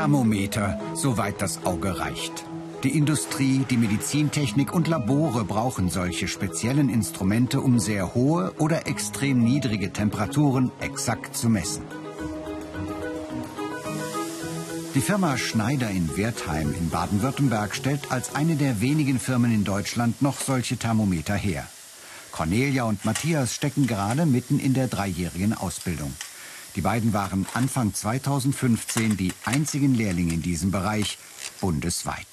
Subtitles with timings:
[0.00, 2.32] Thermometer, soweit das Auge reicht.
[2.84, 9.44] Die Industrie, die Medizintechnik und Labore brauchen solche speziellen Instrumente, um sehr hohe oder extrem
[9.44, 11.82] niedrige Temperaturen exakt zu messen.
[14.94, 20.22] Die Firma Schneider in Wertheim in Baden-Württemberg stellt als eine der wenigen Firmen in Deutschland
[20.22, 21.68] noch solche Thermometer her.
[22.32, 26.14] Cornelia und Matthias stecken gerade mitten in der dreijährigen Ausbildung.
[26.76, 31.18] Die beiden waren Anfang 2015 die einzigen Lehrlinge in diesem Bereich
[31.60, 32.26] bundesweit.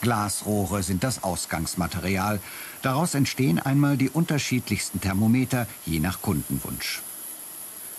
[0.00, 2.40] Glasrohre sind das Ausgangsmaterial.
[2.82, 7.02] Daraus entstehen einmal die unterschiedlichsten Thermometer, je nach Kundenwunsch.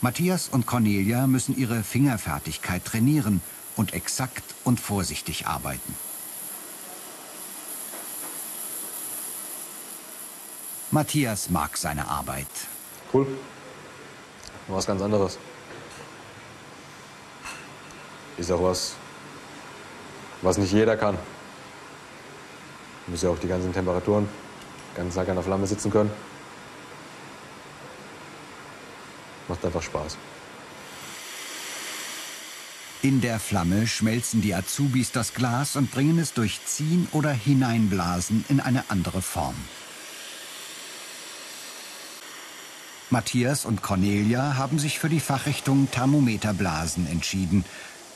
[0.02, 3.42] Matthias und Cornelia müssen ihre Fingerfertigkeit trainieren
[3.76, 5.94] und exakt und vorsichtig arbeiten.
[10.92, 12.48] Matthias mag seine Arbeit.
[13.14, 13.26] Cool.
[14.68, 15.38] Was ganz anderes.
[18.38, 18.96] Ist auch was,
[20.42, 21.18] was nicht jeder kann.
[23.08, 24.28] Muss ja auch die ganzen Temperaturen
[24.96, 26.12] ganz Tag an der Flamme sitzen können.
[29.48, 30.18] Macht einfach Spaß.
[33.02, 38.46] In der Flamme schmelzen die Azubis das Glas und bringen es durch Ziehen oder Hineinblasen
[38.50, 39.56] in eine andere Form.
[43.12, 47.66] Matthias und Cornelia haben sich für die Fachrichtung Thermometerblasen entschieden.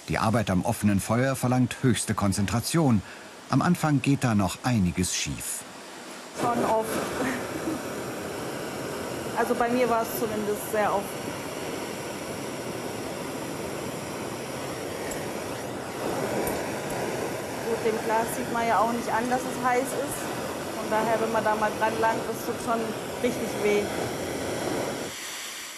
[0.08, 3.02] Die Arbeit am offenen Feuer verlangt höchste Konzentration.
[3.50, 5.60] Am Anfang geht da noch einiges schief.
[6.40, 6.88] Schon oft.
[9.38, 11.04] Also bei mir war es zumindest sehr oft.
[17.68, 20.20] Gut, dem Glas sieht man ja auch nicht an, dass es heiß ist.
[20.78, 22.80] Von daher, wenn man da mal dran langt, das tut schon
[23.22, 23.84] richtig weh.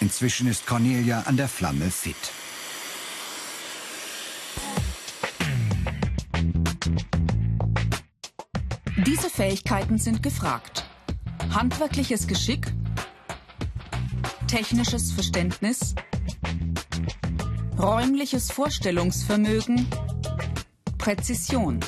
[0.07, 2.15] Inzwischen ist Cornelia an der Flamme fit.
[9.05, 10.85] Diese Fähigkeiten sind gefragt.
[11.53, 12.73] Handwerkliches Geschick,
[14.47, 15.93] technisches Verständnis,
[17.77, 19.87] räumliches Vorstellungsvermögen,
[20.97, 21.81] Präzision.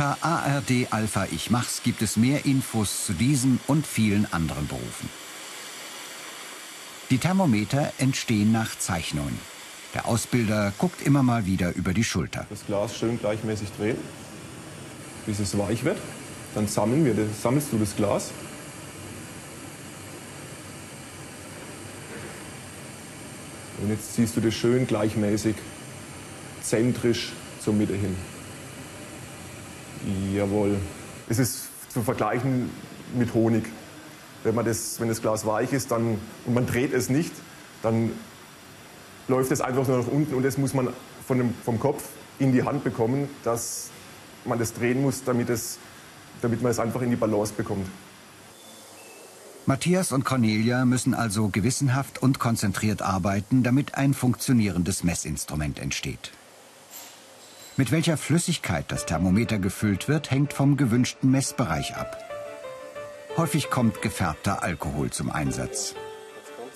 [0.00, 5.10] Unter ARD Alpha Ich Mach's gibt es mehr Infos zu diesem und vielen anderen Berufen.
[7.10, 9.38] Die Thermometer entstehen nach Zeichnungen.
[9.92, 12.46] Der Ausbilder guckt immer mal wieder über die Schulter.
[12.48, 13.98] Das Glas schön gleichmäßig drehen,
[15.26, 15.98] bis es weich wird.
[16.54, 18.30] Dann sammeln wir, sammelst du das Glas.
[23.82, 25.56] Und jetzt ziehst du das schön gleichmäßig,
[26.62, 27.32] zentrisch
[27.62, 28.16] zur Mitte hin.
[30.34, 30.78] Jawohl.
[31.28, 32.70] Es ist zu vergleichen
[33.16, 33.64] mit Honig.
[34.42, 37.32] Wenn, man das, wenn das Glas weich ist dann, und man dreht es nicht,
[37.82, 38.10] dann
[39.28, 40.88] läuft es einfach nur nach unten und das muss man
[41.26, 42.04] von dem, vom Kopf
[42.38, 43.90] in die Hand bekommen, dass
[44.44, 45.78] man das drehen muss, damit, es,
[46.40, 47.86] damit man es einfach in die Balance bekommt.
[49.66, 56.32] Matthias und Cornelia müssen also gewissenhaft und konzentriert arbeiten, damit ein funktionierendes Messinstrument entsteht.
[57.80, 62.22] Mit welcher Flüssigkeit das Thermometer gefüllt wird, hängt vom gewünschten Messbereich ab.
[63.38, 65.94] Häufig kommt gefärbter Alkohol zum Einsatz.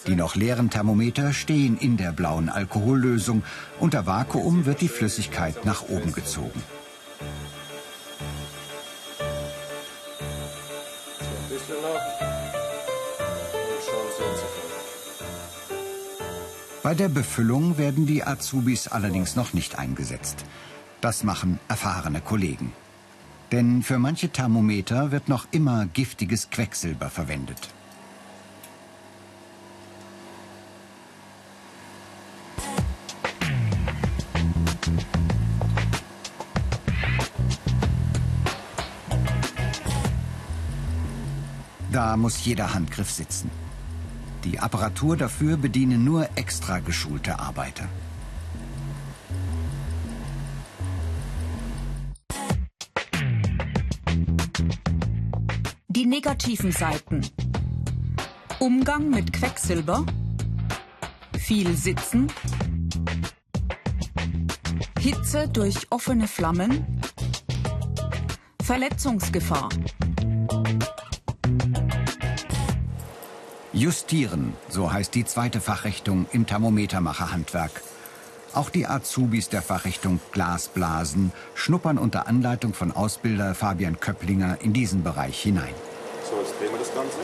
[0.06, 3.42] Die noch leeren Thermometer stehen in der blauen Alkohollösung.
[3.80, 6.62] Unter Vakuum wird die Flüssigkeit nach oben gezogen.
[16.82, 20.46] Bei der Befüllung werden die Azubis allerdings noch nicht eingesetzt.
[21.04, 22.72] Das machen erfahrene Kollegen.
[23.52, 27.68] Denn für manche Thermometer wird noch immer giftiges Quecksilber verwendet.
[41.92, 43.50] Da muss jeder Handgriff sitzen.
[44.44, 47.90] Die Apparatur dafür bedienen nur extra geschulte Arbeiter.
[55.94, 57.20] Die negativen Seiten.
[58.58, 60.04] Umgang mit Quecksilber.
[61.38, 62.26] Viel Sitzen.
[64.98, 67.00] Hitze durch offene Flammen.
[68.60, 69.68] Verletzungsgefahr.
[73.72, 77.84] Justieren, so heißt die zweite Fachrichtung im Thermometermacherhandwerk.
[78.54, 85.02] Auch die Azubis der Fachrichtung Glasblasen schnuppern unter Anleitung von Ausbilder Fabian Köpplinger in diesen
[85.02, 85.74] Bereich hinein.
[86.30, 87.16] So, jetzt drehen wir das Ganze.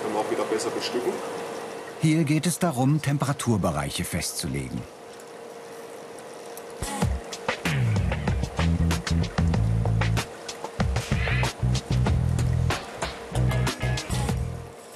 [0.00, 1.12] Können wir auch wieder besser bestücken.
[2.00, 4.80] Hier geht es darum, Temperaturbereiche festzulegen.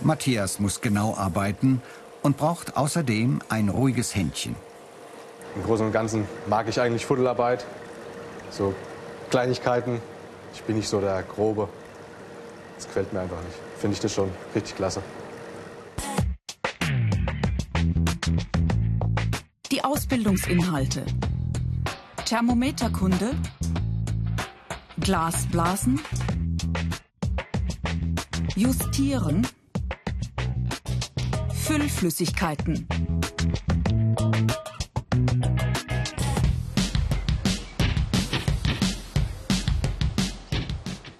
[0.02, 1.82] Matthias muss genau arbeiten
[2.24, 4.56] und braucht außerdem ein ruhiges Händchen.
[5.54, 7.64] Im Großen und Ganzen mag ich eigentlich Fuddelarbeit.
[8.50, 8.74] So
[9.30, 10.00] Kleinigkeiten.
[10.54, 11.68] Ich bin nicht so der Grobe.
[12.76, 13.58] Das gefällt mir einfach nicht.
[13.78, 15.02] Finde ich das schon richtig klasse.
[19.70, 21.04] Die Ausbildungsinhalte.
[22.24, 23.32] Thermometerkunde.
[24.98, 26.00] Glasblasen.
[28.56, 29.46] Justieren.
[31.64, 32.86] Füllflüssigkeiten.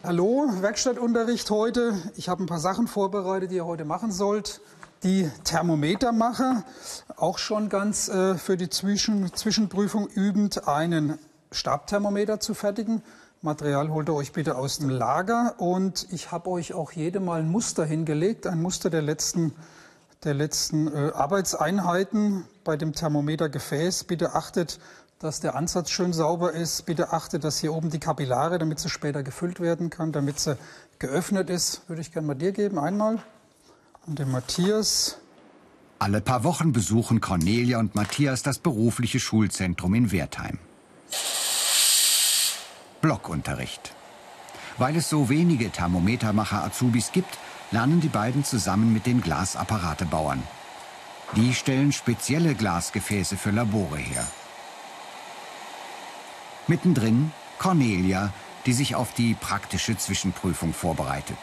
[0.03, 1.95] Hallo, Werkstattunterricht heute.
[2.17, 4.61] Ich habe ein paar Sachen vorbereitet, die ihr heute machen sollt.
[5.03, 6.65] Die Thermometermacher,
[7.17, 11.19] auch schon ganz äh, für die Zwischen Zwischenprüfung übend, einen
[11.53, 13.03] Stabthermometer zu fertigen.
[13.41, 17.41] Material holt ihr euch bitte aus dem Lager und ich habe euch auch jede Mal
[17.41, 19.55] ein Muster hingelegt, ein Muster der letzten,
[20.25, 24.05] der letzten äh, Arbeitseinheiten bei dem Thermometergefäß.
[24.05, 24.81] Bitte achtet
[25.25, 26.85] dass der Ansatz schön sauber ist.
[26.85, 30.59] Bitte achte, dass hier oben die Kapillare, damit sie später gefüllt werden kann, damit sie
[30.99, 33.23] geöffnet ist, würde ich gerne mal dir geben, einmal.
[34.07, 35.17] Und den Matthias.
[35.99, 40.59] Alle paar Wochen besuchen Cornelia und Matthias das berufliche Schulzentrum in Wertheim.
[43.01, 43.95] Blockunterricht.
[44.77, 47.39] Weil es so wenige Thermometermacher-Azubis gibt,
[47.75, 50.41] lernen die beiden zusammen mit den Glasapparatebauern.
[51.35, 54.25] Die stellen spezielle Glasgefäße für Labore her.
[56.69, 58.33] Mittendrin Cornelia,
[58.65, 61.37] die sich auf die praktische Zwischenprüfung vorbereitet.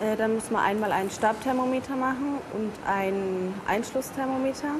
[0.00, 4.70] Äh, dann muss man einmal einen Stabthermometer machen und ein Einschlussthermometer.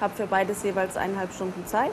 [0.00, 1.92] Habe für beides jeweils eineinhalb Stunden Zeit.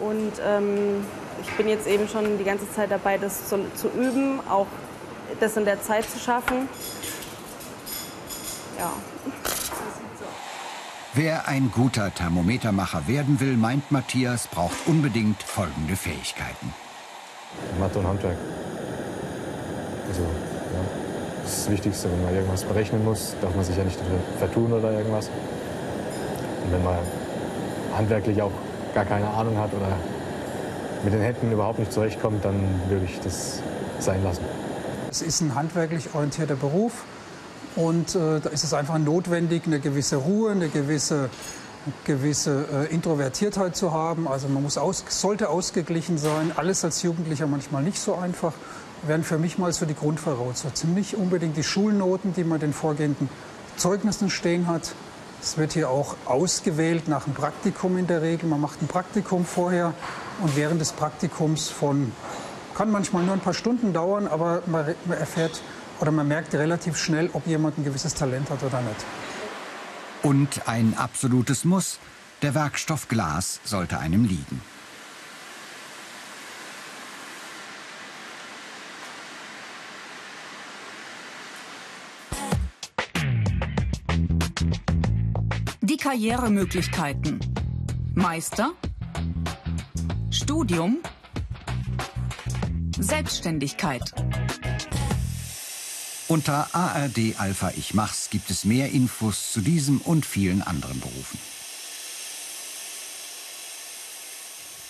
[0.00, 1.04] Und ähm,
[1.42, 4.66] ich bin jetzt eben schon die ganze Zeit dabei, das zu, zu üben, auch
[5.38, 6.68] das in der Zeit zu schaffen.
[8.78, 8.92] Ja.
[11.12, 16.72] Wer ein guter Thermometermacher werden will, meint Matthias, braucht unbedingt folgende Fähigkeiten.
[17.78, 18.36] Mathe und Handwerk.
[20.08, 20.28] Also, ja,
[21.42, 22.10] das ist das Wichtigste.
[22.10, 23.98] Wenn man irgendwas berechnen muss, darf man sich ja nicht
[24.38, 25.28] vertun oder irgendwas.
[26.64, 26.98] Und wenn man
[27.96, 28.52] handwerklich auch
[28.94, 29.96] gar keine Ahnung hat oder
[31.04, 33.60] mit den Händen überhaupt nicht zurechtkommt, dann würde ich das
[33.98, 34.44] sein lassen.
[35.10, 37.04] Es ist ein handwerklich orientierter Beruf.
[37.76, 41.30] Und äh, da ist es einfach notwendig, eine gewisse Ruhe, eine gewisse,
[42.04, 44.26] gewisse äh, Introvertiertheit zu haben.
[44.28, 46.52] Also man muss aus, sollte ausgeglichen sein.
[46.56, 48.52] Alles als Jugendlicher manchmal nicht so einfach.
[49.06, 50.94] Wären für mich mal so die Grundvoraussetzungen.
[50.94, 53.28] Nicht unbedingt die Schulnoten, die man den vorgehenden
[53.76, 54.92] Zeugnissen stehen hat.
[55.42, 58.48] Es wird hier auch ausgewählt nach einem Praktikum in der Regel.
[58.48, 59.94] Man macht ein Praktikum vorher
[60.42, 62.12] und während des Praktikums von,
[62.74, 65.62] kann manchmal nur ein paar Stunden dauern, aber man, man erfährt
[66.00, 69.04] oder man merkt relativ schnell, ob jemand ein gewisses Talent hat oder nicht.
[70.22, 71.98] Und ein absolutes Muss,
[72.42, 74.60] der Werkstoff Glas sollte einem liegen.
[86.10, 87.38] Karrieremöglichkeiten.
[88.16, 88.72] Meister.
[90.32, 90.98] Studium.
[92.98, 94.02] Selbstständigkeit.
[96.26, 101.38] Unter ARD Alpha Ich Mach's gibt es mehr Infos zu diesem und vielen anderen Berufen.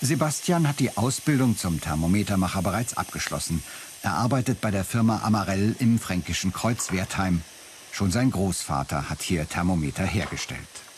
[0.00, 3.62] Sebastian hat die Ausbildung zum Thermometermacher bereits abgeschlossen.
[4.02, 7.42] Er arbeitet bei der Firma Amarell im fränkischen Kreuzwertheim.
[7.92, 10.89] Schon sein Großvater hat hier Thermometer hergestellt.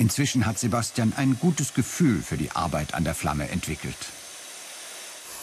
[0.00, 3.98] Inzwischen hat Sebastian ein gutes Gefühl für die Arbeit an der Flamme entwickelt.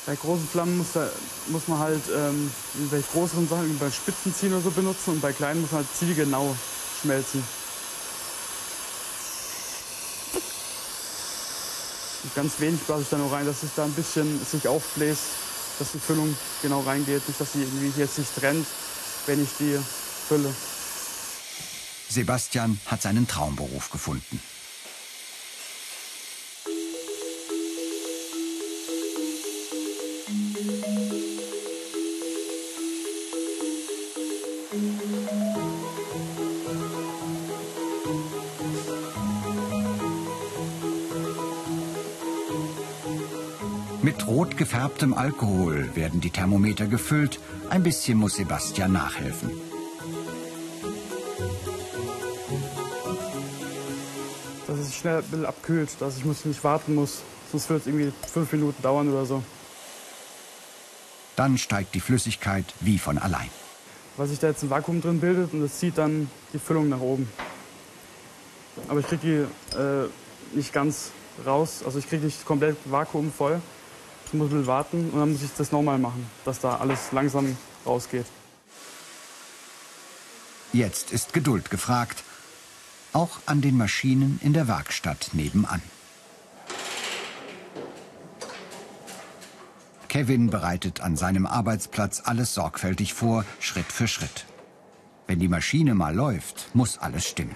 [0.07, 1.07] Bei großen Flammen muss, da,
[1.49, 2.51] muss man halt ähm,
[2.89, 6.55] bei größeren Sachen bei Spitzenziehen oder so benutzen und bei kleinen muss man halt zielgenau
[6.99, 7.43] schmelzen.
[12.23, 15.21] Und ganz wenig blase ich da nur rein, dass es da ein bisschen sich aufbläst,
[15.77, 18.65] dass die Füllung genau reingeht, nicht dass sie irgendwie hier sich trennt,
[19.27, 19.77] wenn ich die
[20.27, 20.51] fülle.
[22.09, 24.39] Sebastian hat seinen Traumberuf gefunden.
[44.01, 47.39] Mit rot gefärbtem Alkohol werden die Thermometer gefüllt.
[47.69, 49.66] Ein bisschen muss Sebastian nachhelfen.
[54.77, 57.21] Dass es schnell ein bisschen abkühlt, dass ich nicht warten muss.
[57.51, 59.43] Sonst wird es irgendwie fünf Minuten dauern oder so.
[61.35, 63.49] Dann steigt die Flüssigkeit wie von allein.
[64.17, 66.99] Weil sich da jetzt ein Vakuum drin bildet und das zieht dann die Füllung nach
[66.99, 67.29] oben.
[68.87, 70.09] Aber ich kriege die äh,
[70.53, 71.11] nicht ganz
[71.45, 71.81] raus.
[71.85, 73.61] Also ich kriege nicht komplett Vakuum voll.
[74.25, 77.11] Ich muss ein bisschen warten und dann muss ich das nochmal machen, dass da alles
[77.11, 77.55] langsam
[77.85, 78.25] rausgeht.
[80.73, 82.23] Jetzt ist Geduld gefragt.
[83.13, 85.81] Auch an den Maschinen in der Werkstatt nebenan.
[90.07, 94.45] Kevin bereitet an seinem Arbeitsplatz alles sorgfältig vor, Schritt für Schritt.
[95.27, 97.55] Wenn die Maschine mal läuft, muss alles stimmen.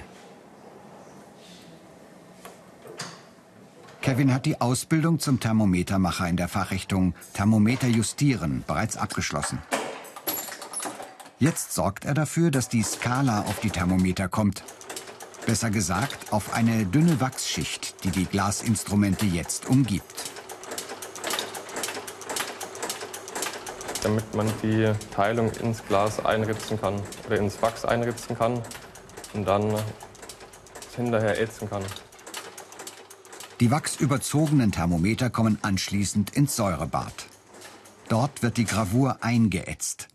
[4.02, 9.60] Kevin hat die Ausbildung zum Thermometermacher in der Fachrichtung Thermometer justieren bereits abgeschlossen.
[11.40, 14.64] Jetzt sorgt er dafür, dass die Skala auf die Thermometer kommt.
[15.46, 20.32] Besser gesagt, auf eine dünne Wachsschicht, die die Glasinstrumente jetzt umgibt.
[24.04, 28.62] Damit man die Teilung ins Glas einritzen kann oder ins Wachs einritzen kann
[29.34, 29.76] und dann
[30.96, 31.84] hinterher ätzen kann.
[33.60, 37.14] Die wachsüberzogenen Thermometer kommen anschließend ins Säurebad.
[38.10, 40.08] Dort wird die Gravur eingeätzt.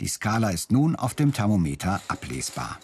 [0.00, 2.78] Die Skala ist nun auf dem Thermometer ablesbar.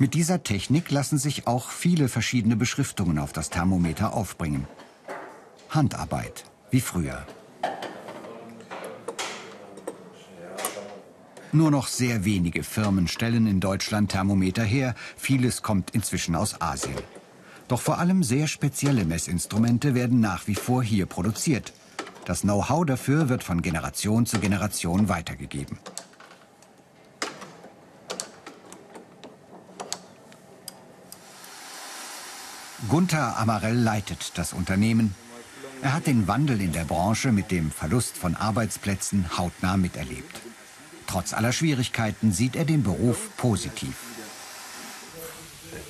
[0.00, 4.66] Mit dieser Technik lassen sich auch viele verschiedene Beschriftungen auf das Thermometer aufbringen.
[5.68, 7.26] Handarbeit, wie früher.
[11.52, 14.94] Nur noch sehr wenige Firmen stellen in Deutschland Thermometer her.
[15.18, 16.96] Vieles kommt inzwischen aus Asien.
[17.68, 21.74] Doch vor allem sehr spezielle Messinstrumente werden nach wie vor hier produziert.
[22.24, 25.78] Das Know-how dafür wird von Generation zu Generation weitergegeben.
[32.90, 35.14] Gunther Amarell leitet das Unternehmen.
[35.80, 40.40] Er hat den Wandel in der Branche mit dem Verlust von Arbeitsplätzen hautnah miterlebt.
[41.06, 43.94] Trotz aller Schwierigkeiten sieht er den Beruf positiv.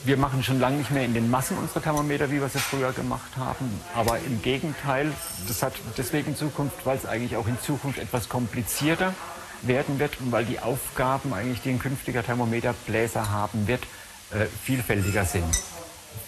[0.04, 2.92] Wir machen schon lange nicht mehr in den Massen unsere Thermometer, wie wir es früher
[2.92, 3.80] gemacht haben.
[3.94, 5.10] Aber im Gegenteil,
[5.48, 9.14] das hat deswegen Zukunft, weil es eigentlich auch in Zukunft etwas komplizierter
[9.62, 13.84] werden wird und weil die Aufgaben eigentlich, die ein künftiger Thermometerbläser haben wird,
[14.32, 15.46] äh, vielfältiger sind.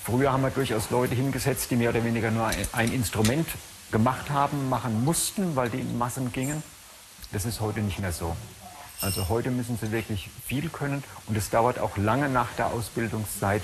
[0.05, 3.47] Früher haben wir durchaus Leute hingesetzt, die mehr oder weniger nur ein Instrument
[3.91, 6.63] gemacht haben, machen mussten, weil die in Massen gingen.
[7.33, 8.37] Das ist heute nicht mehr so.
[9.01, 13.63] Also heute müssen sie wirklich viel können und es dauert auch lange nach der Ausbildungszeit,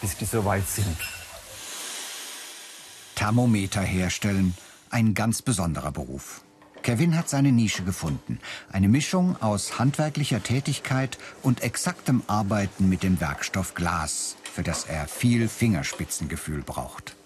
[0.00, 0.96] bis die so weit sind.
[3.14, 4.54] Thermometer herstellen,
[4.90, 6.42] ein ganz besonderer Beruf.
[6.82, 8.38] Kevin hat seine Nische gefunden.
[8.72, 15.06] Eine Mischung aus handwerklicher Tätigkeit und exaktem Arbeiten mit dem Werkstoff Glas, für das er
[15.06, 17.16] viel Fingerspitzengefühl braucht.